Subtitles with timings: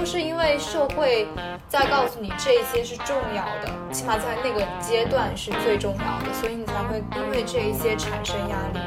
[0.00, 1.28] 都是因为社会
[1.68, 8.80] 在告诉你这些是重要的，起码在那个阶段是最重要的，所以你才会因为这一些产生压力。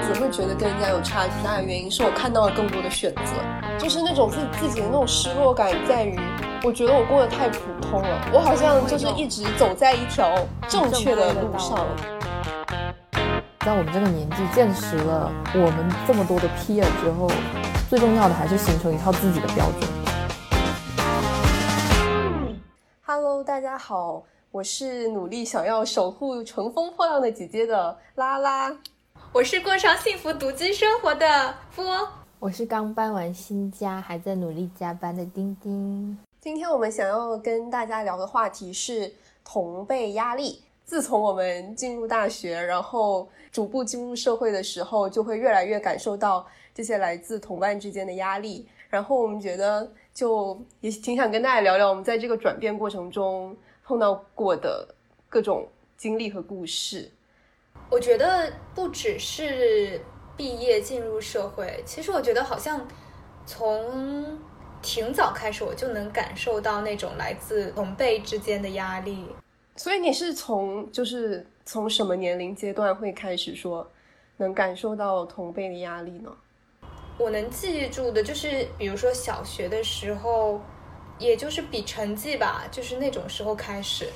[0.00, 3.34] 只会觉得跟人家有差距大的原因是我看到了更多的选择，
[3.78, 6.18] 就是那种自自己的那种失落感在于，
[6.64, 10.32] 我觉得我过得太普通了，我好像就是一直走在一条
[10.66, 11.86] 正确的路上。
[13.60, 17.30] 在我们这个年纪见识了我们这么多的 peer 之后，
[17.92, 19.82] 最重要的还是形成一套自己的标准。
[23.04, 28.74] Hello，大家好，我是努力想要守护乘风破浪的姐姐的拉拉。
[29.30, 36.16] 我是过上幸福独居生活的波，我是刚搬完新家还在努力加班的丁丁。
[36.40, 39.12] 今天我们想要跟大家聊的话题是
[39.44, 40.62] 同辈压力。
[40.92, 48.68] 自从我们进入大学，然后逐步进入社会的时候，就会越来越感受到这些来自同伴之间的压力。
[48.90, 54.86] 然后我们觉得，就也挺想跟大家聊聊我们在这个转变过程中碰到过的
[55.30, 57.10] 各种经历和故事。
[57.88, 59.98] 我觉得不只是
[60.36, 62.86] 毕业进入社会，其实我觉得好像
[63.46, 64.38] 从
[64.82, 69.24] 挺早开始，我就能感受到那种来自同辈之间的压力。
[69.76, 73.90] 所以你是从就是从什么年龄阶段会开始说
[74.36, 76.30] 能感受到同辈的压力呢？
[77.18, 80.60] 我能记住的就是，比如说小学的时候，
[81.18, 84.08] 也就是比成绩吧，就是那种时候开始，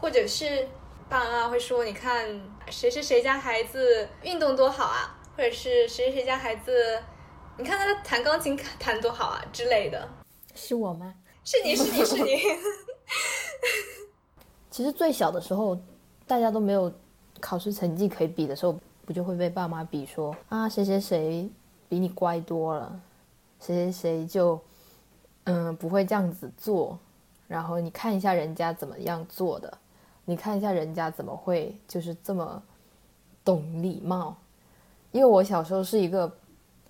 [0.00, 0.66] 或者是
[1.08, 2.26] 爸妈会说，你看
[2.70, 7.00] 谁谁谁家孩子运动多好啊，或者是谁谁谁家孩子，
[7.56, 10.08] 你看他弹钢琴弹多好啊之类的。
[10.54, 11.14] 是我吗？
[11.44, 12.40] 是你是你是你。
[14.78, 15.76] 其实最小的时候，
[16.24, 16.92] 大家都没有
[17.40, 21.50] 考试成绩可以比的时候，不就会被爸妈比说啊，谁谁谁
[21.88, 23.00] 比你乖多了，
[23.58, 24.60] 谁谁谁就
[25.46, 26.96] 嗯不会这样子做，
[27.48, 29.78] 然后你看一下人家怎么样做的，
[30.24, 32.62] 你看一下人家怎么会就是这么
[33.44, 34.36] 懂礼貌。
[35.10, 36.32] 因为我小时候是一个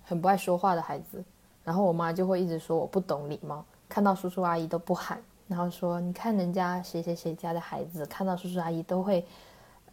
[0.03, 1.23] 很不爱说话的孩子，
[1.63, 5.19] 然后我妈就会一直说我不懂礼貌，看到叔叔阿姨都不喊。
[5.49, 9.25] 然后说，你看人家谁谁谁家的孩子，看到叔叔阿姨都会，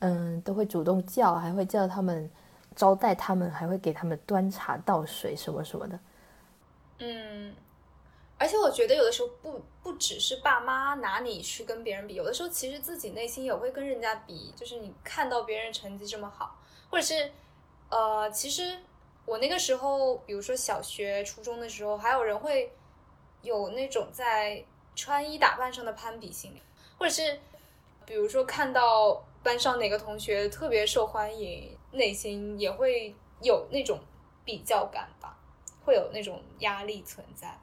[0.00, 2.30] 嗯，都会主动叫，还会叫他们
[2.74, 5.98] 招待他们，还会给他们端茶倒水什么什么的。
[6.98, 7.54] 嗯，
[8.36, 16.54] 而且我觉得有的时候不不只是爸妈拿你去跟别人比，有的时候其实自己内心也会跟人家比，就是你看到别人成绩这么好，
[16.90, 17.30] 或者是
[17.88, 18.76] 呃，其实
[19.24, 22.70] 我那个时候，比如说小学、初中的时候，还有人会
[23.40, 24.62] 有那种在。
[24.96, 26.62] 穿衣打扮上的攀比心理，
[26.98, 27.38] 或者是
[28.04, 34.00] 比如说看到班上哪个同学特别受欢迎，内心也会有那种
[34.44, 35.38] 比较感吧，
[35.84, 37.56] 会有那种压力存在。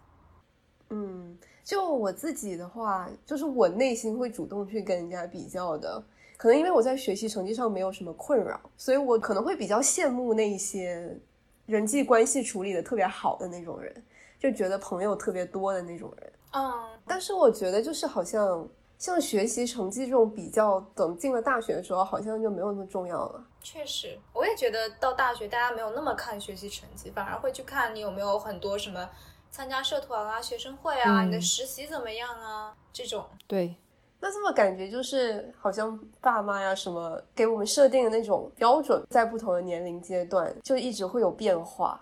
[0.90, 6.02] 嗯，就我自己的话，就是我内心会主动去跟人家比较的，
[6.38, 11.20] 可能因为我在学习成绩上没有什么困扰，所以我可能会比较羡慕那些
[11.66, 13.92] 人际关系处理的特别好的那种人，
[14.38, 16.33] 就觉得朋友特别多的那种人。
[16.54, 23.44] 嗯，但是我觉得就是好像像学习成绩这种比较，等进了大学的时候，好像就没有那么重要了。
[23.62, 29.10] 确实，我也觉得到大学大家没有那么看学习成绩，反而会去看你有没有很多什么
[29.50, 33.26] 参加社团啊、学生会啊，嗯你的实习怎么样啊这种。
[33.48, 33.76] 对，
[34.20, 42.00] 那这么感觉就是好像爸妈呀什么给我们设定的那种标准，在不同的年龄阶段就一直会有变化，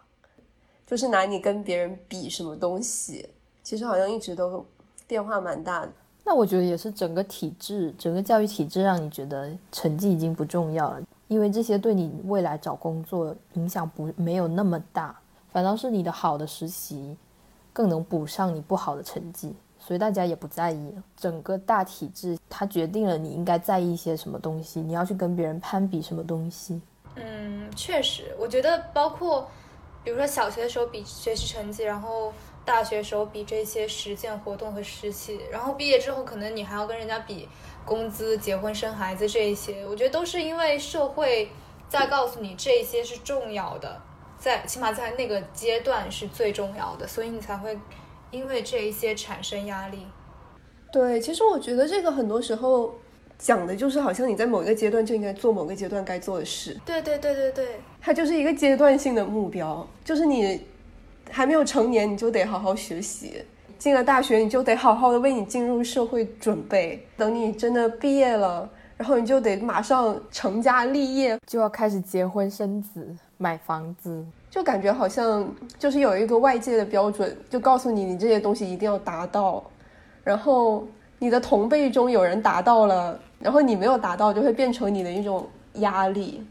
[0.85, 3.29] 就是拿你跟别人比什么东西。
[3.63, 4.65] 其实好像一直都
[5.07, 5.91] 变化蛮大的。
[6.23, 15.19] 那我觉得也是整个体制、整个教育体制让你觉得成绩已经不重要了，因为这些对你未来找工作影响不没有那么大，
[15.51, 17.17] 反倒是你的好的实习
[17.73, 21.03] 更能补上你不好的成绩，所以大家也不在意了。
[21.17, 26.79] 整个大体制它决定了你应该在意一些什么东西，你要去跟别人攀比什么东西。
[27.15, 29.49] 嗯，确实，我觉得包括
[30.03, 32.31] 比如说小学的时候比学习成绩，然后。
[32.63, 37.49] 大学时候比这些实践活动和实习，然后毕业之后可能你还要跟人家比
[37.83, 41.49] 工资、结婚、生孩子这一些，我觉得都是因为社会
[41.89, 43.99] 在告诉你这些是重要的，
[44.37, 47.77] 在起码在那个阶段是最重要的，所以你才会
[48.29, 50.05] 因为这一些产生压力。
[50.91, 52.93] 对，其实我觉得这个很多时候
[53.39, 56.79] 讲的就是好像你在某一个阶段就应该做某个阶段该做的事。
[56.85, 60.61] 对对对对对，它就是一个阶段性的目标，就是你。
[61.31, 63.43] 还没有成年，你就得好好学习；
[63.79, 67.03] 进了大学，你就得好好的为你进入社会准备。
[67.17, 73.07] 等你真的毕业了，然后你就得马上成家立业，就要开始结婚生子、
[73.37, 74.23] 买房子。
[74.49, 75.49] 就感觉好像
[75.79, 79.63] 就是有一个外界的标准，就告诉你你这些东西一定要达到，
[80.25, 80.85] 然后
[81.17, 86.45] 你的同辈中有人达到了，然后你没有达到，就会变成你的一种压力。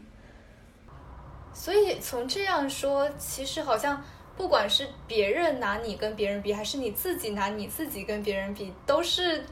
[1.53, 4.01] 所以从这样说，其实好像
[4.41, 9.43] 不管是别人拿你跟别人比，还是你自己拿你自己跟别人比，都是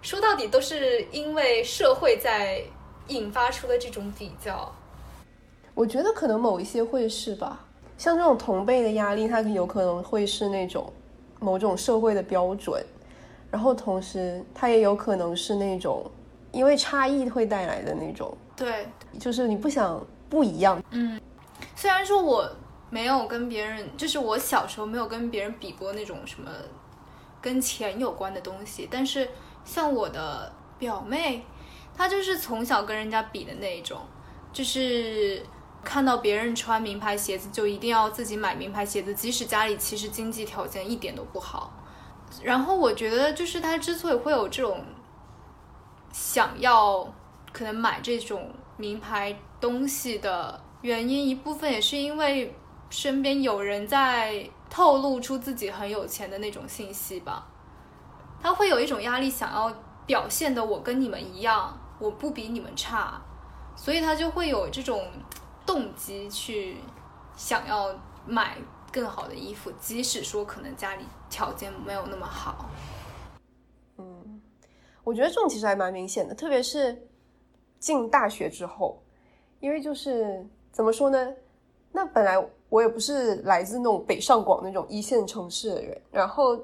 [0.00, 2.62] 说到底都是因为社会在
[3.08, 4.74] 引发出的这种比较。
[5.74, 7.60] 我觉得可能某一些会是吧，
[7.98, 10.90] 像这种同辈的压力，它有可能会是那种
[11.38, 12.82] 某种社会的标准，
[13.50, 16.10] 然后同时它也有可能是那种
[16.52, 18.86] 因为差异会带来的那种，对，
[19.18, 20.82] 就是你不想不一样。
[20.90, 21.20] 嗯，
[21.76, 22.50] 虽然说我
[22.90, 26.50] 没有跟别人，就是我小时候没有跟别人比过那种什么
[27.40, 29.26] 跟钱有关的东西，但是
[29.64, 31.42] 像我的表妹，
[31.96, 33.98] 她就是从小跟人家比的那一种，
[34.52, 35.42] 就是。
[35.82, 41.72] 看到别人穿名牌鞋子，就一定要自己买名牌鞋子，即使家里其实经济条件一点都不好。
[42.42, 44.84] 然后我觉得，就是她之所以会有这种
[46.12, 47.10] 想要
[47.50, 52.54] 可能买这种名牌东西的原因，一部分也是因为
[52.90, 57.48] 身边有人在透露出自己很有钱的那种信息吧。
[58.42, 63.18] 他会有一种压力，想要表现的我跟你们一样，我不比你们差，
[63.74, 65.02] 所以他就会有这种。
[65.66, 66.78] 动机去
[67.36, 67.94] 想要
[68.26, 68.56] 买
[68.90, 72.68] 更好的衣服，即使说可能家里条件没有那么好。
[73.98, 74.42] 嗯，
[75.04, 77.06] 我觉得这种其实还蛮明显的，特别是
[77.78, 79.00] 进大学之后，
[79.60, 81.34] 因为就是怎么说呢？
[81.92, 82.36] 那本来
[82.70, 86.58] 我也不是来自那种北上广那种一线城市的人，然后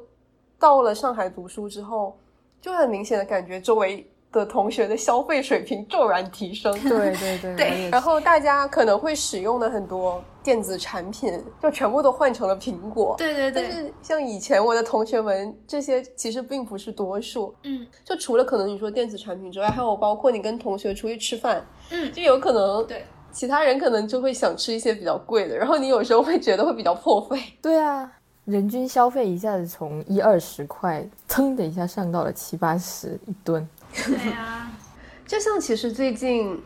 [0.58, 2.16] 到了上海读书之后，
[2.62, 4.06] 就很明显的感觉周围。
[4.32, 13.62] 的同学的消费水平骤然提升，对对对 对，然后大家可能会使用的很多电子产品，就全部都换成了苹果，对对对。
[13.62, 23.06] 但是像以前我的同学们，这些其实并不是多数，嗯，就除了可能你说电子产品之外，还有包括你跟同学出去吃饭，嗯，就有可能对
[23.36, 28.10] 其他人可能就会想吃一些比较贵的，然后你有时候会觉得会比较破费， 对啊。
[28.46, 33.68] 人均消费一下子从一二十块，噌的一下上到了七八十一吨。
[33.92, 34.70] 对呀，
[35.26, 36.58] 就像其实最近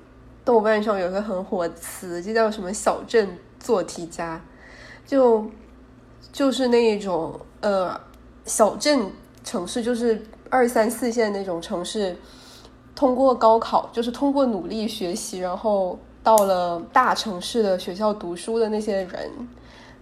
[0.45, 3.29] 豆瓣上有一个很火词，就叫什么“小镇
[3.59, 4.41] 做题家”，
[5.05, 5.45] 就
[6.31, 8.01] 就是那一种呃
[8.45, 9.11] 小镇
[9.43, 12.15] 城市，就是二三四线那种城市，
[12.95, 19.31] 通过高考，就是通过努力学习，然后到了大城市的学校读书的那些人，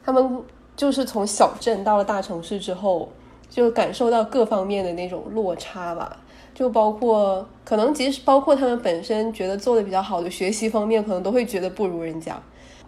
[0.04, 0.42] 他们。
[0.78, 3.08] 就是从小镇到了大城市之后，
[3.50, 6.18] 就感受到各方面的那种落差吧。
[6.54, 12.40] 就包括可能，即使包括他们本身觉得做的比较好的学习方面，可能都会觉得不如人家。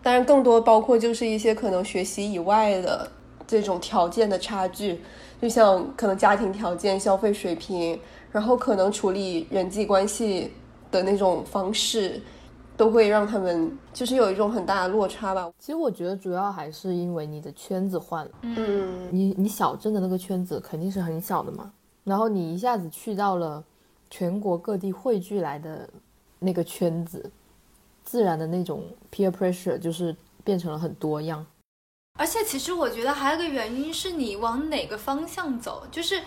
[0.05, 3.11] 当然，更多包括就是一些可能学习以外的
[3.45, 5.01] 这种条件的差距，
[5.43, 7.99] 就像可能家庭条件、消费水平，
[8.31, 10.53] 然后可能处理人际关系
[10.93, 12.23] 的那种方式。
[12.81, 15.53] 都会让他们就是有一种很大的落差吧。
[15.59, 18.31] 其实我觉得主要还是因为你的圈子换了。
[18.41, 21.71] 嗯，你你小镇的那个圈子肯定是很小的嘛，
[22.05, 23.63] 然后你一下子去到了
[24.09, 25.87] 全国各地汇聚来的
[26.39, 27.31] 那个圈子，
[28.03, 28.83] 自然的那种
[29.13, 31.45] peer pressure 就是变成了很多样。
[32.19, 36.19] 而且其实我觉得还有个原因是你往哪个方向走，就是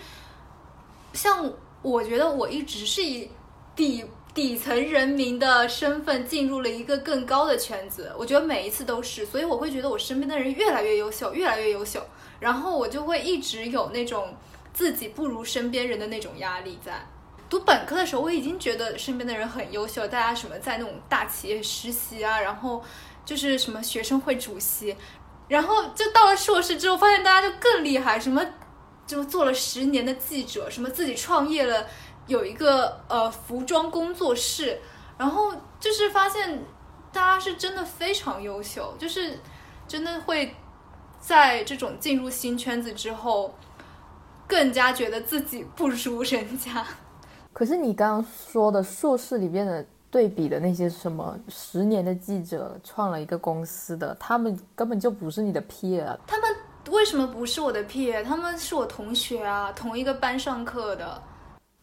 [1.14, 3.28] 像我觉得我一直是以
[3.74, 4.04] 底。
[4.34, 12.04] 底层人民的身份进入了一个更高的圈子，我觉得每一次都是，所以我会觉得我身边的人越来越优秀，越来越优秀，
[12.40, 14.34] 然后我就会一直有那种
[14.72, 17.06] 自己不如身边人的那种压力在。
[17.48, 22.82] 读本科的时候，我已经觉得身边的人很优秀，大家什么在那种大企业实习啊，然后
[23.24, 24.96] 就是什么学生会主席，
[25.46, 28.44] 然后就到了硕士之后，发现大家就更厉害，什么
[29.06, 31.86] 就做了十年的记者，什么自己创业了。
[32.26, 34.80] 有一个呃服装工作室，
[35.18, 36.62] 然后就是发现
[37.12, 39.38] 大家是真的非常优秀，就是
[39.86, 40.54] 真的会
[41.20, 43.54] 在这种进入新圈子之后，
[44.46, 46.86] 更加觉得自己不如人家。
[47.52, 56.16] 可是你刚刚说的硕士里边的对比的那些什么十年的记者创了一个公司的，他们根本就不是你的 peer。
[56.26, 56.50] 他们
[56.90, 58.24] 为什么不是我的 peer？
[58.24, 61.22] 他们是我同学啊，同一个班上课的。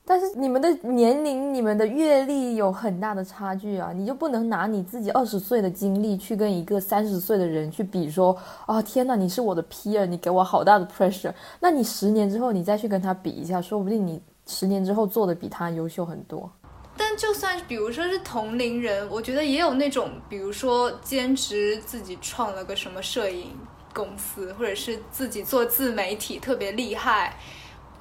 [0.03, 3.93] 但是你们的年龄、你们的阅历有很大的差距啊！
[3.95, 11.31] 你就不能拿你自己二十岁的经历去跟一个三十岁的人去比，说啊天哪，你是我的 peer，你给我好大的 pressure。
[11.59, 16.51] 那你十年之后你再去跟他比一下，说不定你十年之后做的比他优秀很多。
[16.97, 23.51] 但就算比如说是同龄人，我觉得也有那种，比如说兼职自己创了个什么摄影
[23.93, 27.37] 公司，或者是自己做自媒体特别厉害，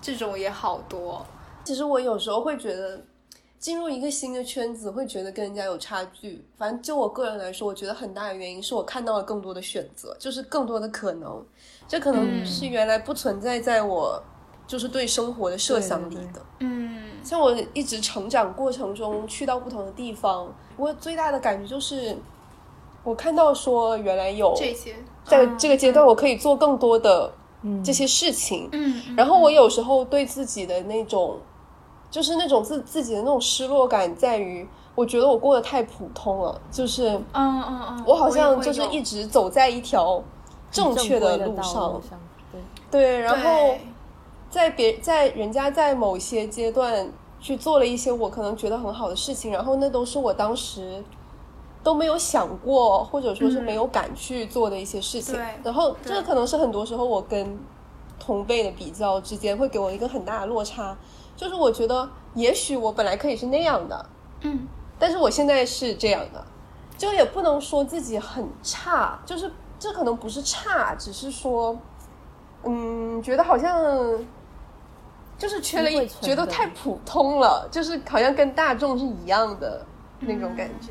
[0.01, 1.25] 这种也好多。
[1.65, 3.01] 其实我有时候会觉得，
[3.59, 6.45] 进入一个新的圈子，会觉得跟人家有差距。
[6.57, 11.45] 反正就我个人来说，我觉得很大的原因是我看到了更多的选择，就是更多的可能。
[11.87, 14.23] 这可能是原来不存在在我
[14.67, 16.41] 就是对生活的设想里的。
[16.61, 22.17] 嗯，像我一直成长过程中去到不同的地方，我最大的感觉就是，
[23.03, 27.33] 我看到说原来有这些在这个阶段，我可以做更多的
[27.85, 28.69] 这些事情。
[28.71, 31.37] 嗯，嗯然后我有时候对自己的那种，
[32.11, 40.23] 就是那种自自己的那种失落感，在于我觉得我过得太普通了，就是嗯嗯嗯，我好像就是一直走在一条
[40.71, 42.01] 正确的路上。
[42.51, 43.75] 对，对，然后
[44.51, 47.09] 在别在人家在某些阶段
[47.41, 51.03] 去做了一些我可能觉得很好的事情，然后那都是我当时
[51.83, 55.37] 都没有想过，或者说是没有敢去做的一些事情。
[55.37, 57.59] 对然后这个可能是很多时候我跟
[58.19, 60.95] 同辈的比较之间会给我一个很大的落差，
[61.41, 64.07] 就是我觉得也许我本来可以是那样的，
[64.43, 64.69] 嗯
[64.99, 66.47] 但是我现在是这样的，
[66.99, 71.75] 就也不能说自己很差，就是这可能不是差，只是说，
[72.65, 73.83] 嗯，觉得好像
[75.39, 79.83] 就是缺了一，觉得太普通了，就是好像跟大众是一样的
[80.19, 80.89] 那种感觉。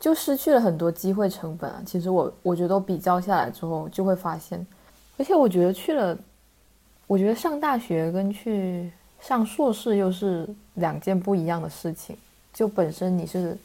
[0.00, 1.82] 就失去了很多机会成本啊。
[1.84, 4.66] 其实我我觉得我比较下来之后就会发现，
[5.18, 6.16] 而且我觉得去了，
[7.06, 8.90] 我觉得上大学跟去
[9.20, 12.16] 上硕士又是两件不一样的事情。
[12.52, 13.56] 就本身你是，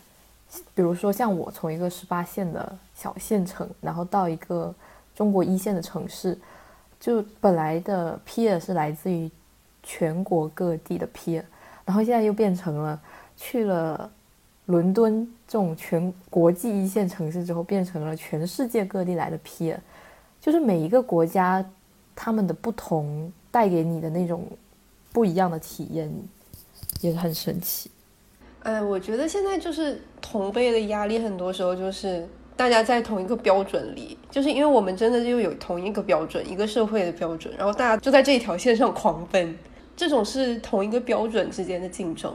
[0.76, 4.74] 比如说像我从一个十八线的小县城，然后到一个
[5.16, 6.38] 中国一线的城市，
[7.00, 9.32] 就本来的 peer 是来自于
[9.82, 11.44] 全国各地的 peer，
[11.86, 13.00] 然后现在又变成了
[13.38, 14.12] 去了
[14.66, 19.78] 伦敦这种全国际一线城市之后，变成了全世界各地来的 peer，
[20.42, 21.66] 就是每一个国家
[22.14, 24.46] 他们的不同带给你的那种
[25.12, 26.12] 不一样的体验，
[27.02, 27.92] 也很神奇。
[28.64, 39.58] 哎，我觉得现在就是同辈的压力，很多时候就是大家在同一个标准里，就是因为我们真的就有同一个标准，一个社会的标准，然后大家就在这一条线上狂奔，
[39.96, 42.34] 这种是同一个标准之间的竞争。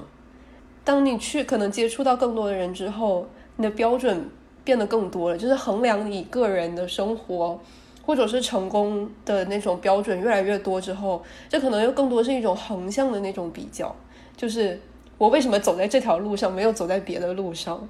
[0.83, 4.29] 当你去可能接触到更多的人之后，你的标准
[4.65, 7.61] 变得更多了，就是衡量你个人的生活
[8.07, 13.95] 或者是成功的那种标准越来越多之后，这可能又更多是一种横向的那种比较，
[14.37, 14.81] 就是。
[15.19, 17.89] 我为什么走在这条路上，没有走在别的路上？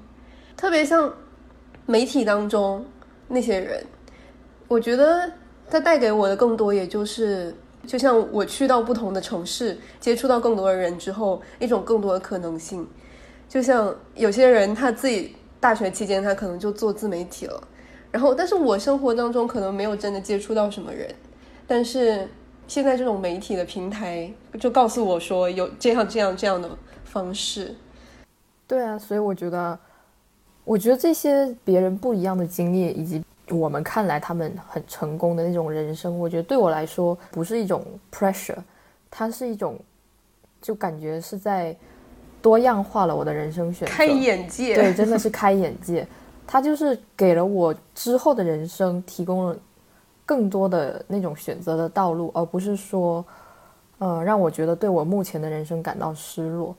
[0.55, 1.13] 特别像
[1.85, 2.85] 媒体当中
[3.27, 3.85] 那些人，
[4.69, 5.29] 我觉得
[5.69, 7.53] 他带给我的更多，也就是
[7.85, 12.87] 就像我去到不同的城市，接触到更多的人之后，一种更多的可能性。
[13.49, 17.61] 就像有些人他自己大学期间，他可能就做自媒体了，
[18.17, 21.07] 然后但是我生活当中可能没有真的接触到什么人，
[21.67, 22.27] 但是
[22.67, 24.27] 现在这种媒体的平台
[24.59, 26.67] 就告诉我说有这样这样这样的。
[27.05, 27.73] 方式，
[28.67, 29.79] 对啊，所以我觉得，
[30.65, 38.57] 我觉得这些别人不一样的经历，以及我们看来他们很成功的那种人生，我觉得对我来说不是一种 pressure，
[39.09, 39.79] 它是一种，
[40.61, 41.75] 就感觉是在
[42.41, 46.05] 多样化了我的人生选择，开眼界，对，真的是开眼界。
[46.47, 49.55] 它就是给了我之后的人生提供了
[50.25, 53.23] 更多的那种选择的道路，而不是说，
[53.99, 56.73] 呃，让我觉得对我目前的人生感到失落。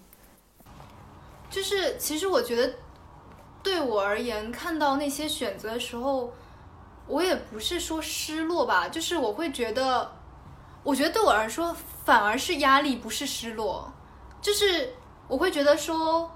[1.50, 2.72] 就是其实我觉得，
[3.62, 6.30] 对我而言，看到那些选择的时候，
[7.06, 10.10] 我也不是说失落吧，就是我会觉得，
[10.82, 13.90] 我觉得对我来说反而是压力，不是失落。
[14.40, 14.90] 就是
[15.26, 16.30] 我会觉得说，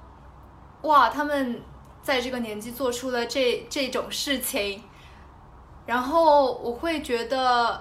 [0.82, 1.60] 哇，他们
[2.02, 4.82] 在这个年纪做出了这这种事情，
[5.86, 7.80] 然后我会觉得，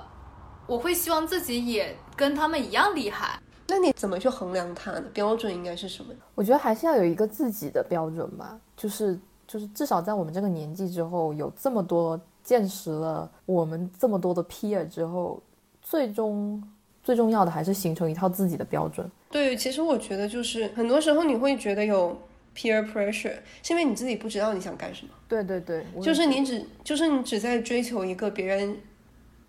[0.68, 3.40] 我会希望自己也跟他们一样厉害。
[3.68, 5.02] 那你怎么去衡量它的？
[5.14, 6.14] 标准应该是什么？
[6.36, 15.42] 我觉得还是要有一个自己的标准吧，就是就是至少在我们这个年纪之后，有这么多见识了我们这么多的 peer 之后，
[15.82, 16.62] 最终
[17.02, 19.10] 最重要的还是形成一套自己的标准。
[19.30, 22.18] 对，其实我觉得就是很多时候你会觉得有
[22.56, 28.78] peer pressure，是因为你自己不知道你想干什么，对对对，就是你只就是你只在追求一个别人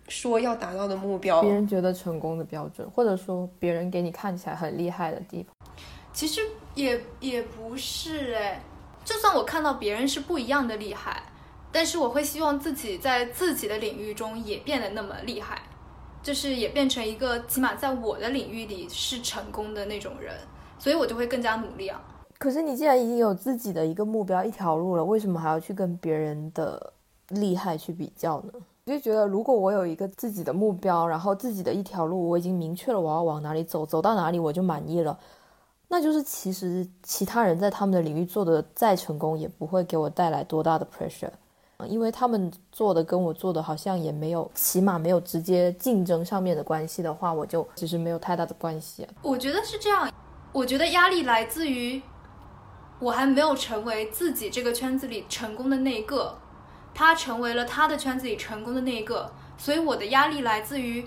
[0.07, 1.51] 说要达到的目标别。
[1.51, 5.53] 人觉得成功的标准，或者说别人给你看起来很厉害的地方。
[6.13, 6.41] 其实
[6.75, 8.61] 也也不是哎，
[9.03, 11.23] 就算我看到别人是不一样的厉害，
[11.71, 15.61] 但是我会希望自己在自己的领域中也变得那么厉害，
[16.21, 20.33] 就是也变成一个起码在我的领域里是成功的那种人，
[20.77, 22.01] 所以我就会更加努力啊。
[22.43, 26.91] 可是你既然已经有自己的一个目标、一条路了，为什么还要去跟别人的
[27.29, 28.51] 厉害去比较呢？
[28.85, 35.17] 我就觉得，如果我有一个自己的目标，然后自己的一条路，我已经明确了我要往哪里走，走到哪里我就满意了，
[35.87, 41.31] 那就是其实其他人在他们的领域做的再成功，也不会给我带来多大的 pressure，
[41.87, 49.07] 因为他们做的跟我做的好像也没有，起码没有直接竞争上面的关系的话，我就其实没有太大的关系。
[49.21, 50.11] 我觉得是这样，
[50.51, 52.01] 我觉得压力来自于
[53.03, 56.39] 我还没有成为自己这个圈子里成功的那一个。
[56.95, 61.03] 他成为了他的圈子里成功的那一个，所以我的压力来自于，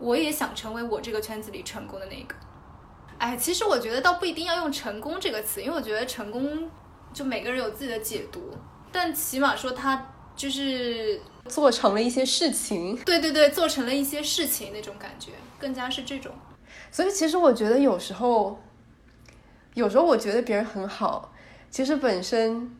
[0.00, 2.34] 我也想成为我这个圈子里成功的那一个。
[3.16, 6.68] 哎，其实我觉得倒不一定要用“成功”这个词，因为我觉得成功
[7.12, 8.52] 就每个人有自己的解读，
[8.90, 10.04] 但起码说他
[10.34, 12.96] 就是做成了一些事情。
[13.04, 15.30] 对对对，做成了一些事情那种感觉，
[15.60, 16.32] 更加是这种。
[16.90, 18.58] 所以其实我觉得有时候，
[19.74, 21.29] 有时候我觉得别人很好，
[21.70, 22.70] 其实本身。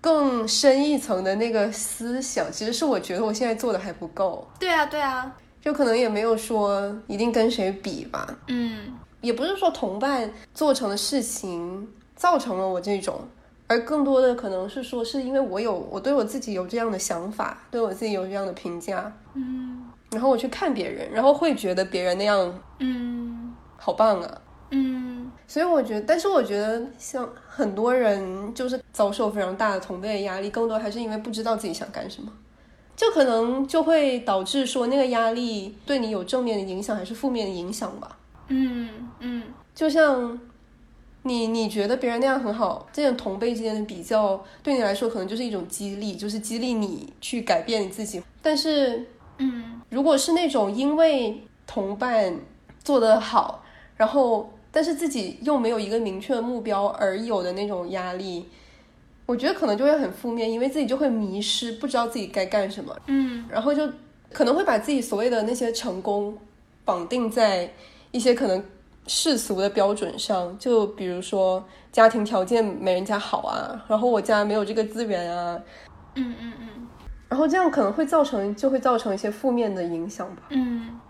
[0.00, 4.46] 更深一层的那个思想，其实是我觉得我现在做的还不够。
[4.56, 8.38] 对啊，对啊，就可能也没有说一定跟谁比吧。
[8.46, 13.20] 嗯，也不是说同伴做成的事情造成了我这种，
[13.66, 19.12] 而更多的可能是说，是因为我有我对我自己有这样的想法，对我自己有这样的评价。
[19.34, 24.40] 嗯，然后我去看别人，然后会觉得别人那样，嗯，好棒啊。
[25.48, 32.30] 嗯，所以我觉得，但是我觉得，像很多人就是遭受非常大的同辈的压力，更多还是因为不知道自己想干什么，
[32.94, 38.18] 就可能就会导致说那个压力对你有正面的影响还是负面的影响吧。
[38.48, 39.42] 嗯嗯，
[39.74, 40.38] 就像
[41.22, 48.22] 你你觉得别人那样很好，这种同辈之间的比较对你来说可能就是一种激励，就是激励你去改变你自己。
[48.42, 49.06] 但是，
[49.38, 52.38] 嗯，如果是那种因为同伴
[52.84, 53.64] 做得好，
[53.96, 54.52] 然后。
[54.78, 58.46] 但是自己又没有一个明确的目标而有的那种压力，
[59.26, 62.96] 我觉得可能就会很负面，因为自己就会迷失，不知道自己该干什么。
[63.06, 63.90] 嗯，然后就
[64.32, 66.38] 可能会把自己所谓的那些成功
[66.84, 67.68] 绑定在
[68.12, 68.64] 一些可能
[69.08, 75.60] 世俗的标准上，就比如说家庭条件没人家好啊，然后我家没有这个资源啊。
[76.14, 76.68] 嗯嗯嗯。
[77.28, 80.42] 然后这样可能会造成，就会造成一些负面的影响吧。
[80.50, 81.00] 嗯，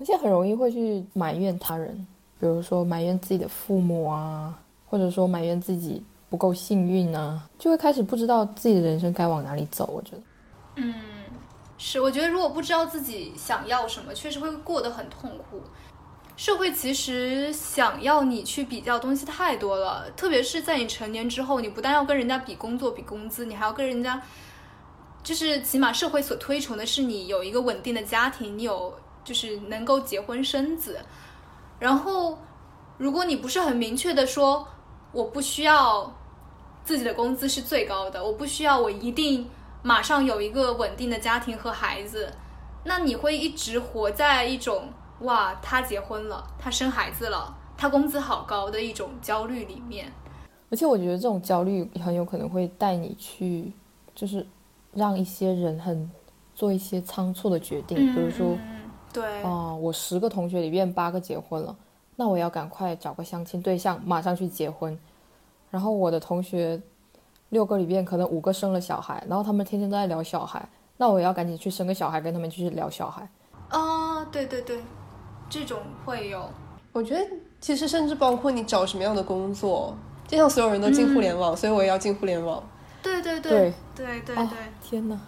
[0.00, 2.06] 而且很容易会去埋怨他人。
[2.40, 9.90] 比如说埋怨自己的父母啊，或者说埋怨自己不够幸运啊，就会开始不知道自己的人生该往哪里走。
[9.92, 10.22] 我觉得，
[10.76, 10.94] 嗯，
[11.78, 15.60] 是，我觉得如果不知道自己想要什么，确实会过得很痛苦。
[16.36, 24.22] 社会其实想要你去比较东西太多了，特别是在你成年之后，你不但要跟人家比工作、比工资，你还要跟人家，
[25.24, 31.00] 就是起码社会所推崇的是你有一个稳定的家庭，你有就是能够结婚生子。
[31.78, 32.36] 然后，
[32.96, 34.66] 如果你不是很明确的说，
[35.12, 36.12] 我不需要
[36.82, 39.48] 自己的工资是最高的，我不需要我一定
[39.82, 42.32] 马上有一个稳定的家庭和孩子，
[42.84, 44.88] 那你会一直活在一种
[45.20, 50.12] 哇，他结婚了，他生孩子了，他工资好高的一种焦虑里面。
[50.70, 53.72] 而且我觉得这种焦虑很有可能会带你去，
[54.16, 54.44] 就是
[54.94, 56.10] 让一些人很
[56.54, 58.58] 做一些仓促的决定，比如说。
[59.12, 61.74] 对哦，我十个同学里面八个结婚了，
[62.16, 64.96] 那我要赶快找个相亲对象，马上去结婚。
[65.70, 66.80] 然后我的同学
[67.48, 70.66] 六个里面可能五个生了小孩，然后他们天天都在聊小孩，
[70.96, 73.28] 那我也要赶紧去生个小孩，跟他们继续聊小孩。
[73.68, 74.80] 啊，对对对，
[75.48, 76.48] 这种会有。
[76.92, 77.24] 我觉得
[77.60, 79.94] 其实甚至包括你找什么样的工作，
[80.26, 82.62] 就像所有人都进互联网，所以我也要进互联网。
[83.02, 84.48] 对对对对对对。
[84.82, 85.18] 天哪！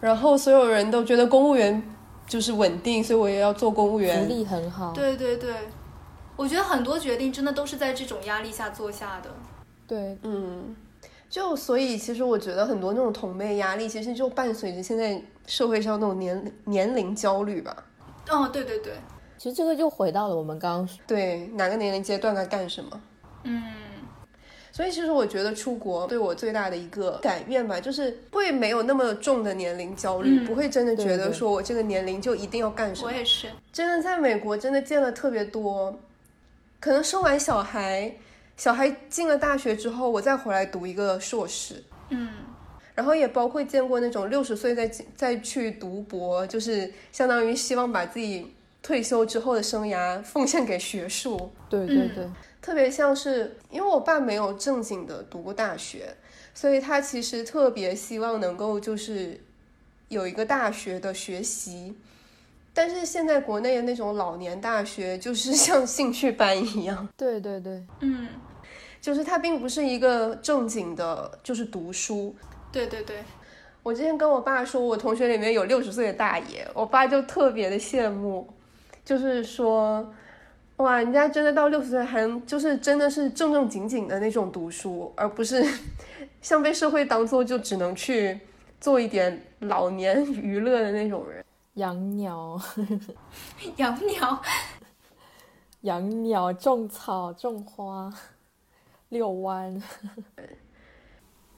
[0.00, 1.82] 然后所有人都觉得公务员。
[2.26, 4.22] 就是稳定，所以我也要做公务员。
[4.22, 4.92] 福利很好。
[4.92, 5.54] 对对对，
[6.36, 9.30] 我觉得很多决定真的都是在这种压力下做下的。
[9.86, 10.74] 对，嗯，
[11.30, 17.84] 就所以其实我觉得很多那种同辈压力，其实就伴随着现在社会上那种年年龄焦虑吧。
[18.28, 18.94] 哦，对对对，
[19.38, 23.00] 其实这个就回到了我们刚刚对哪个年龄阶段该干什么。
[23.44, 23.62] 嗯。
[24.76, 33.08] 所以其实我觉得出国对我最大的一个改变吧，就是会没有那么重的年龄焦虑，不会真的觉得说我这个年龄就一定要干什么。
[33.08, 35.98] 我也是，真的在美国真的见了特别多，
[36.78, 38.14] 可能生完小孩，
[38.58, 42.28] 小孩进了大学之后，我再回来读一个硕士，嗯，
[42.94, 44.86] 然后也包括见过那种六十岁再
[45.16, 51.50] 再去读博，就是相当于希望把自己退休之后的生涯奉献给学术。
[51.70, 52.28] 对对对。
[52.66, 56.12] 特别像是，因为我爸没有正经的读过大学，
[56.52, 59.40] 所以他其实特别希望能够就是
[60.08, 61.96] 有一个大学的学习。
[62.74, 67.08] 但是现在国内的那种老年大学，就是像兴趣班一样。
[67.16, 68.26] 对对对，嗯，
[69.00, 72.34] 就是它并不是一个正经的，就是读书。
[72.72, 73.22] 对对对，
[73.84, 78.52] 我之前跟我爸说，我同学里面有六十岁的大爷，我爸就特别的羡慕，
[79.04, 80.12] 就是说，
[80.76, 85.64] 哇，人家真的到六十岁还就是真的是正正经经的那种读书，而不是
[86.42, 88.38] 像被社会当做就只能去
[88.78, 91.44] 做一点老年 娱乐的那种人。
[91.74, 92.60] 养鸟，
[93.76, 94.42] 养鸟，
[95.82, 98.12] 养鸟，种草，种花，
[99.10, 99.82] 遛弯。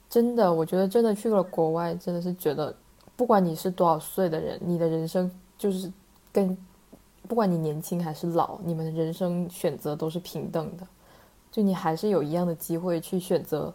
[0.09, 2.75] 真的，我觉得真的去了国外，真的是觉得，
[3.15, 5.91] 不管你是多少岁的人，你的人生就是
[6.31, 6.57] 跟，
[7.29, 10.87] 不管你年轻还是老，你们的人生选择都是平等的，
[11.51, 13.71] 就你还是有一样的机会去选择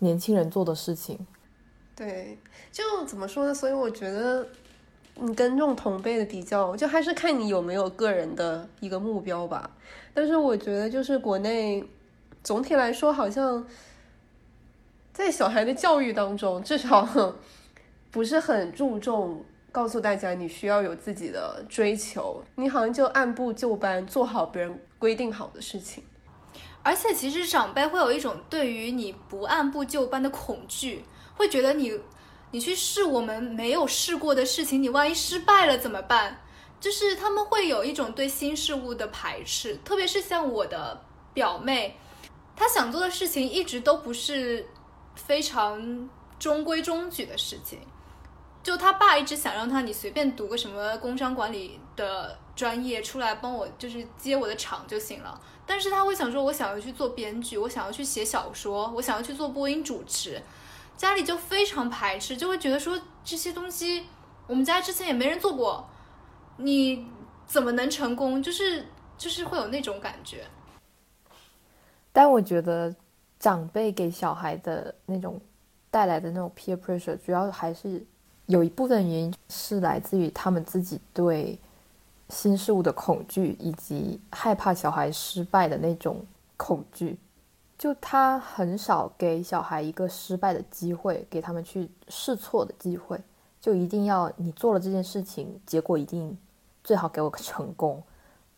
[0.00, 1.24] 年轻人做的事情。
[1.94, 2.36] 对，
[2.72, 3.54] 就怎么说呢？
[3.54, 4.44] 所以我觉得，
[5.14, 9.70] 你跟这种同辈的比较，就还是看你有没有个人的一个目标吧。
[10.12, 11.84] 但是我觉得，就是国内
[12.42, 13.64] 总体来说，好像
[15.12, 17.08] 在小孩的教育当中，至少
[18.10, 19.44] 不是很注重
[19.76, 26.02] 告诉大家你需要有自己的追求，你好像就按部就班做好别人规定好的事情。
[26.82, 31.92] 而且其实长辈会有一种对于你不按部就班的恐惧，会觉得你
[32.52, 36.40] 你去试我们没有试过的事情，你万一失败了怎么办？
[36.80, 40.98] 就是他们会有一种对新事物的排斥，特别是像我的
[41.34, 41.98] 表妹，
[42.56, 44.66] 她想做的事情一直都不是
[45.14, 46.08] 非常
[46.38, 47.78] 中规中矩的事情。
[48.66, 55.40] 就他爸一直想让他你随便读个什么工商管理的专业出来帮我，就是接我的场就行了。
[55.64, 60.42] 但是他会想说，我想要去做编剧，我想要去写小说，我想要去做播音主持，
[60.96, 64.06] 家里就非常排斥，就会觉得说这些东西
[64.48, 65.88] 我们家之前也没人做过，
[66.56, 67.06] 你
[67.46, 68.42] 怎么能成功？
[68.42, 68.84] 就是
[69.16, 70.44] 就是会有那种感觉。
[72.12, 72.92] 但我觉得
[73.38, 75.40] 长辈给小孩的那种
[75.88, 78.04] 带来的那种 peer pressure，主要还是
[78.46, 81.58] 有一部分原因是来自于他们自己对
[82.28, 86.24] 新事物的恐惧，以及害怕小孩失败的那种
[86.56, 87.18] 恐惧。
[87.78, 93.20] 就他很少给小孩一个失败的机会，给他们去试错的机会，
[93.60, 96.36] 就一定要你做了这件事情，结果一定
[96.82, 98.02] 最好给我个成功，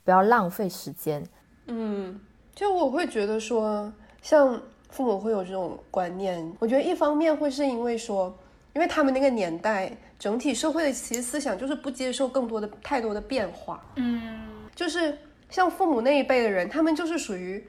[0.05, 1.27] 不要浪费时间。
[1.67, 2.21] 嗯，
[2.55, 8.33] 就我会觉得说，像父母会有这种观念，我觉得一方面会是因为说，
[8.79, 14.41] 因为他们那个年代整体社会的其实思想就是不接受更多的太多的变化，嗯，
[14.73, 15.19] 就是
[15.51, 17.61] 像父母那一辈的人，他们就是属于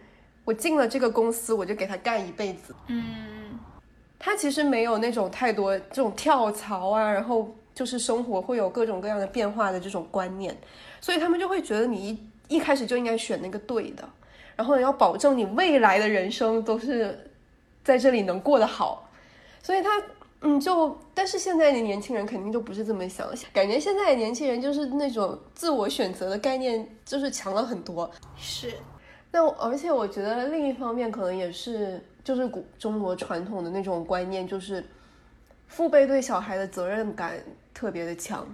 [0.45, 3.57] 我进了这个公司我就给他干一辈子，嗯，
[4.19, 10.55] 他其实没有那种太多这种跳槽啊，然后就是生活会有各种各样的变化的这种观念，
[11.01, 12.09] 所以他们就会觉得你
[12.47, 14.07] 一一开始就应该选那个对的，
[14.55, 17.31] 然后要保证你未来的人生都是
[17.83, 19.09] 在这里能过得好，
[19.63, 19.89] 所以他
[20.41, 28.73] 嗯就，但是现在的年轻人肯定就不是这么想，感觉现在的年轻人就是那种自我选择的概念就是强了很多，是，
[29.31, 34.81] 那而且我觉得另一方面可能也是，就是古中国传统的那种观念，就是
[35.67, 37.33] 父辈对小孩的责任感
[37.73, 38.47] 特别的强，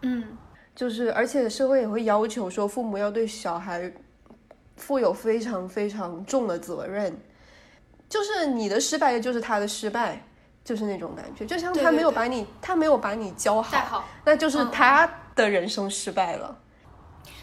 [0.00, 0.36] 嗯，
[0.74, 3.92] 就是而且社会也会要求说父母要对小孩
[4.76, 7.16] 负有非常非常重的责任，
[8.08, 10.20] 就是你的失败就是他的失败，
[10.64, 14.04] 就是那种感觉，就像他没有把你他没有把你教好。
[14.24, 16.56] 那就是嗯他的人生失败了。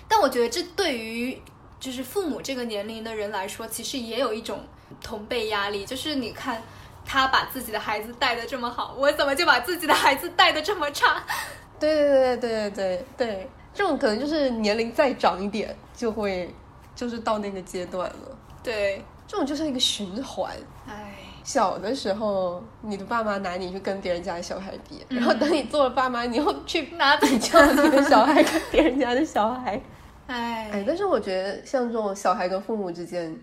[0.08, 1.40] 但我觉得这对于
[1.80, 4.60] 就是父母这个年龄的人来说，其实也有一种
[5.02, 6.62] 同辈压力，就是你看
[7.06, 11.24] 他把自己的孩子带的这么好，我怎么就把自己的孩子带的这么差？
[11.80, 16.54] 对对对对对对对，这种可能就是年龄再长一点，就会
[16.96, 18.38] 就是到那个阶段了。
[18.62, 20.52] 对，这种就是一个循环。
[20.86, 21.09] 唉，
[21.50, 29.82] 小的时候，你的爸妈拿你去跟别人家的小孩比，嗯然后等你做了爸妈，你又去 拿比较你的小孩跟别人家的小孩。
[30.28, 33.36] 哎，唉，但是我觉得像这种小孩跟父母之间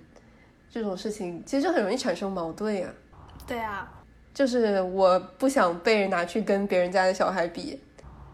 [0.70, 2.88] 这种事情，其实很容易产生矛盾呀、
[3.44, 3.92] 对啊，
[4.32, 7.80] 就是我不想被人拿去跟别人家的小孩比，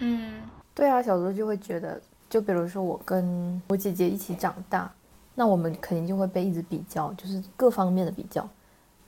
[0.00, 0.42] 嗯
[0.74, 4.92] 对啊，小时候就会觉得，就比如说我跟我姐姐一起长大，
[5.35, 8.46] 那我们肯定就会被一直比较，就是各方面的比较。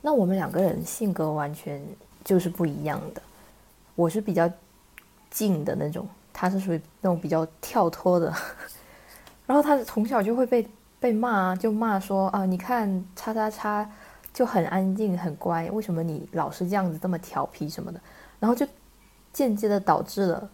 [0.06, 1.82] 那我们两个人性格完全
[2.22, 3.22] 就是不一样的。
[3.94, 4.50] 我是比较
[5.30, 8.30] 静的那种，他是属于那种比较跳脱的。
[9.46, 10.68] 然后他从小就会被
[11.00, 13.90] 被骂，就骂说啊，你看叉叉叉
[14.30, 17.98] 就很安静很乖，为什么你老是这样子这么调皮什么的？
[18.38, 18.66] 然后就
[19.32, 20.50] 间接的导致了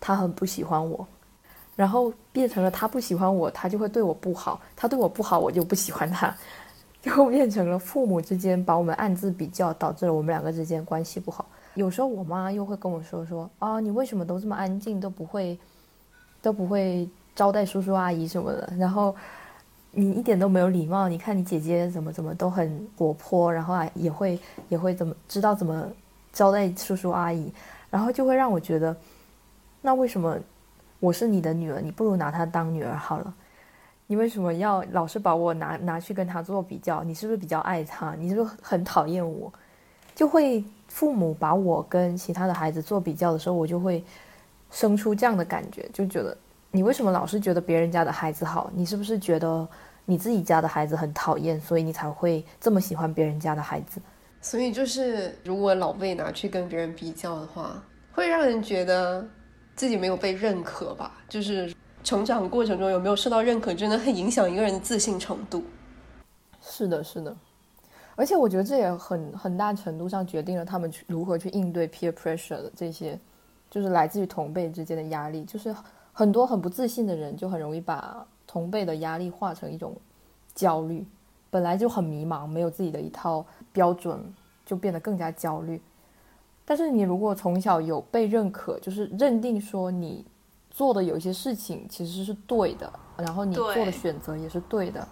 [0.00, 1.06] 他很不喜欢我，
[1.76, 6.34] 然后变成了他不喜欢我，他就会对我不好，他对我不好，我就不喜欢他，
[7.04, 11.44] 就变成了父母之间把我们暗自比较，导致了我们两个之间关系不好。
[11.74, 15.58] 有时候我妈又会跟我说说啊，你为什么都这么安静，都不会
[16.40, 19.14] 都不会招待叔叔阿姨什么的，然后
[19.90, 21.06] 你一点都没有礼貌。
[21.06, 24.40] 你看你姐姐怎么怎么都很活泼，然后啊也会
[24.70, 25.86] 也会怎么知道怎么
[26.32, 27.52] 招待叔叔阿姨，
[27.90, 28.96] 然后就会让我觉得，
[29.82, 30.38] 那为什么
[31.00, 33.34] 我是你的女儿，你不如拿她当女儿好了。
[34.06, 37.02] 你为什么要老是把我拿拿去跟他做比较？
[37.02, 38.14] 你是不是比较爱他？
[38.14, 39.52] 你是不是很讨厌我？
[40.14, 44.04] 就会父母把我跟其他的孩子做比较的时候，我就会
[44.70, 46.36] 生出这样的感觉，就觉得
[46.70, 48.70] 你为什么老是觉得别人家的孩子好？
[48.74, 49.66] 你是不是觉得
[50.04, 54.00] 你自己家的孩子很讨厌，所以你才会这么喜欢别人家的孩子？
[54.42, 59.26] 所以就是如果老被拿去跟别人比较的话，会让人觉得
[59.74, 61.12] 自己没有被认可吧？
[61.26, 61.72] 就是。
[62.04, 65.64] 成长过程中有没有受到认可，真的很影响一个人的自信程度。
[66.60, 67.34] 是的，是的，
[68.14, 73.18] 而且我觉得这也很很大程度上决定了他们去如何去应对 peer pressure 的这些，
[73.70, 75.44] 就是来自于同辈之间的压力。
[75.44, 75.74] 就是
[76.12, 79.96] 很多很不自信的人就很容易把同辈的压力化成一种
[80.54, 81.02] 焦虑，
[81.48, 84.20] 本来就很迷茫，没有自己的一套标准，
[84.66, 85.80] 就变得更加焦虑。
[86.66, 90.22] 但是你如果从小有被认可，就是认定说你。
[90.74, 95.06] 做的有一些事情其实是对的，然后你做的选择也是对的，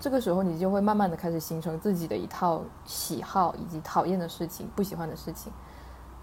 [0.00, 5.52] 这个时候你就会慢慢的开始形成自己的一套喜好以及讨厌的事情、不喜欢的事情，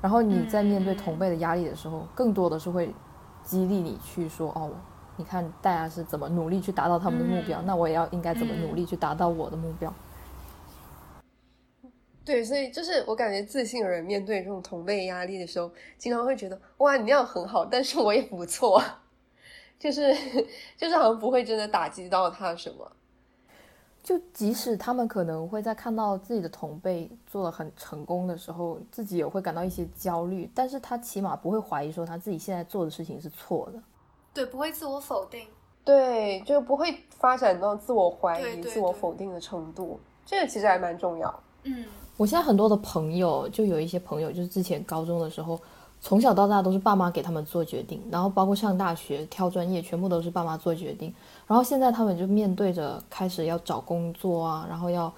[0.02, 2.92] 然后你在面对同辈的压力的时候，更多的是会
[3.44, 4.72] 激励你去说哦，
[5.18, 9.94] 你看大家是怎么努力去达到他们的目标，那我也要应该怎么努力去达到我的目标。
[12.30, 18.80] 对，所以就是我感觉自信的人面对这种同辈压力的时候，经常会觉得哇，你那样很好，但是我也不错，
[19.80, 20.14] 就是
[20.78, 22.92] 就是好像不会真的打击到他什么。
[24.04, 33.82] 就即使他们可能会在看到自己的同辈做的很成功的时候，自己也会感到一些焦虑，但是他起码不会怀疑说他自己现在做的事情是错的。
[34.36, 35.48] 对，不会自我否定。
[35.84, 40.00] 对，就不会发展到自我怀疑、自我否定的程度。
[40.24, 41.44] 这个其实还蛮重要。
[41.64, 41.86] 嗯。
[42.20, 45.58] 我现在很多的朋友，就有一些朋友，就是之前高中的时候，
[46.02, 51.14] 从小到大都是爸妈给他们做决定，然后包括上大学挑专业，全部都是爸妈做决定。
[51.48, 55.10] 然后现在他们就面对着开始要找工作啊，然后要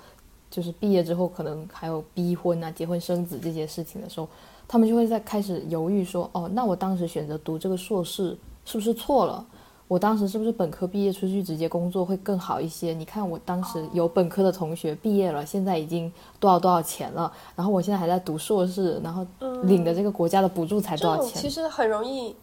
[0.52, 4.28] 就是毕业之后可能还有逼婚啊、结婚生子这些事情的时候，
[4.68, 9.44] 他们就会在开始犹豫说：哦，那我当时选择读这个硕士是不是错了？
[9.92, 12.94] 我当时是不是本科毕业出去直接工作会更好一些？
[12.94, 19.28] 你看我当时有本科的同学毕业了，现在已经多少多少钱了，然后我现在还在读硕士，然后
[19.64, 21.42] 领的这个国家的补助才多少钱？
[21.42, 22.34] 其实很容易，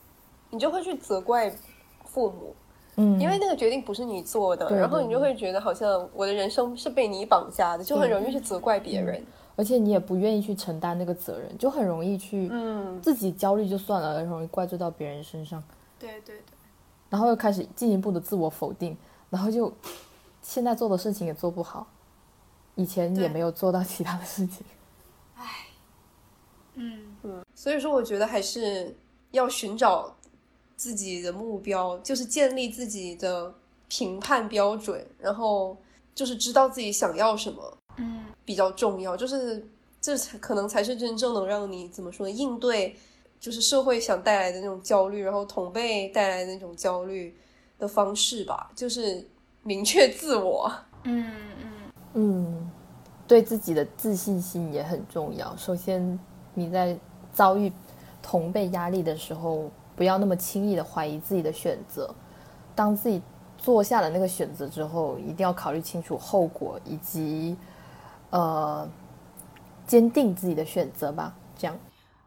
[0.51, 1.51] 你就会去责怪
[2.05, 2.55] 父母，
[2.97, 9.25] 嗯，因为那个决定不是你做的，然后你就会觉得好像我的人生是被你绑架的，就很容易去责怪别人，
[9.57, 15.65] 而且你也不愿意去承担那个责任，就很容易去，嗯，自己焦虑就算了，很容易怪罪到别人身上。
[15.99, 16.58] 对对对。
[17.11, 18.97] 然后又开始进一步的自我否定，
[19.31, 19.73] 然后就
[20.43, 21.87] 现在做的事情也做不好，
[22.75, 24.59] 以前也没有做到其他的事情，
[25.37, 25.67] 唉，
[26.75, 28.95] 嗯嗯，所以说我觉得还是
[29.31, 30.15] 要寻找
[30.77, 33.55] 自己的目标，就是建立自己的
[33.89, 35.77] 评判标准，然后
[36.15, 39.67] 就是知道自己想要什么，嗯，比较重要，就是
[40.01, 42.31] 这才可能才是真正能让你怎么说呢？
[42.31, 42.97] 应对。
[43.41, 47.37] 就是社会想带来的那种焦虑，然后同辈带来的那种焦虑
[47.79, 49.25] 的方式吧，就是
[49.63, 50.71] 明确自我。
[51.05, 51.25] 嗯
[51.63, 52.71] 嗯嗯，
[53.27, 55.57] 对自己的自信心也很重要。
[55.57, 56.19] 首先，
[56.55, 56.99] 你在
[57.33, 57.73] 遭遇
[58.21, 62.13] 同辈压力的时候，不要那么轻易的怀疑自己的选择。
[62.75, 63.23] 当自己
[63.57, 67.57] 做下了那个选择之后，一定要考虑清楚后果，以及
[68.31, 68.89] 呃，
[69.87, 71.35] 坚定自己的选择吧。
[71.57, 71.79] 这样，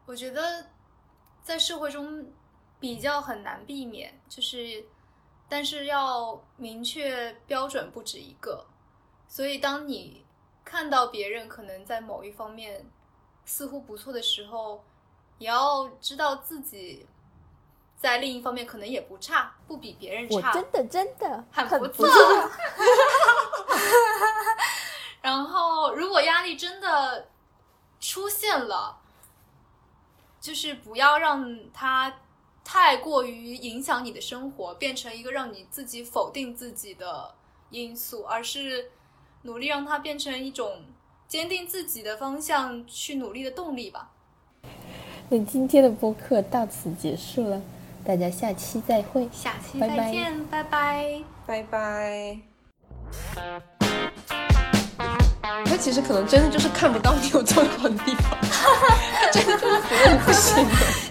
[0.06, 0.42] 我觉得。
[1.44, 2.32] 在社会中，
[2.80, 4.86] 比较很难避免，就是，
[5.50, 8.66] 但是要明确标准不止一个，
[9.28, 10.26] 所以当你
[10.64, 12.90] 看到别人可能在某一方面
[13.44, 14.84] 似乎不错的时候，
[15.40, 17.08] 也要知道自己
[17.98, 22.08] 在另一方面可能也不差，不比别人差，真的真的很不错。
[25.22, 27.28] 然后，如果压力真的
[28.00, 29.01] 出现了。
[30.42, 32.14] 就是不要让它
[32.64, 37.36] 太过于影响你的生活，变成一个让你自己否定自己的
[37.70, 38.90] 因素，而是
[39.44, 40.84] 努力让它变成一种
[41.28, 44.12] 坚定自己的方向去努力的动力吧。
[45.30, 47.62] 那今天的播客到此结束了，
[48.04, 52.40] 大家下期再会，下期再见，拜拜，拜拜。
[55.82, 60.64] 其实可能真的就是看不到你有这么好的地方，他 真的就是觉得你不行，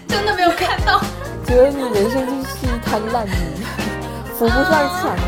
[0.07, 1.01] 真的没有看到。
[1.45, 3.33] 觉得你人生就是一滩烂泥，
[4.39, 5.21] 扶不上墙了。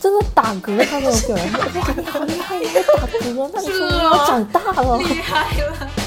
[0.00, 1.58] 真的打嗝， 他没有给人，哇，
[1.96, 4.98] 你好厉害，你会打嗝，那你说明我长大了。
[4.98, 6.01] 厉害了。